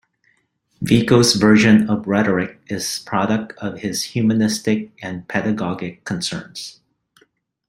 Vico's 0.81 1.33
version 1.35 1.87
of 1.87 2.07
rhetoric 2.07 2.59
is 2.65 3.03
product 3.05 3.53
of 3.59 3.81
his 3.81 4.01
humanistic 4.01 4.89
and 5.03 5.27
pedagogic 5.27 6.03
concerns. 6.05 6.79